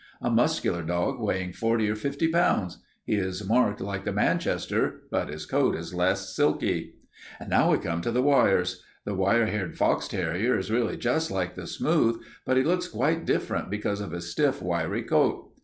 A 0.19 0.31
muscular 0.31 0.81
dog, 0.81 1.19
weighing 1.21 1.53
forty 1.53 1.87
or 1.87 1.93
fifty 1.93 2.27
pounds. 2.27 2.79
He 3.05 3.13
is 3.17 3.47
marked 3.47 3.79
like 3.81 4.03
the 4.03 4.11
Manchester 4.11 5.03
but 5.11 5.29
his 5.29 5.45
coat 5.45 5.75
is 5.75 5.93
less 5.93 6.35
silky. 6.35 6.95
"Now 7.47 7.69
we 7.71 7.77
come 7.77 8.01
to 8.01 8.09
the 8.11 8.23
wires. 8.23 8.81
The 9.05 9.13
wire 9.13 9.45
haired 9.45 9.77
fox 9.77 10.07
terrier 10.07 10.57
is 10.57 10.71
really 10.71 10.97
just 10.97 11.29
like 11.29 11.53
the 11.53 11.67
smooth, 11.67 12.19
but 12.47 12.57
he 12.57 12.63
looks 12.63 12.87
quite 12.87 13.27
different 13.27 13.69
because 13.69 14.01
of 14.01 14.09
his 14.11 14.31
stiff, 14.31 14.59
wiry 14.59 15.03
coat. 15.03 15.51